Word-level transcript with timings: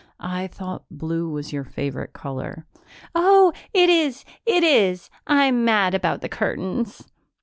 I 0.19 0.47
thought 0.47 0.83
blue 0.89 1.29
was 1.29 1.53
your 1.53 1.63
favorite 1.63 2.11
color." 2.11 2.65
"Oh, 3.13 3.53
it 3.71 3.87
is, 3.87 4.25
it 4.47 4.63
is! 4.63 5.11
I'm 5.27 5.63
mad 5.63 5.93
about 5.93 6.21
the 6.21 6.27
curtains." 6.27 7.07